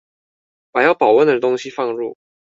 [0.71, 2.17] 把要保溫的東西放入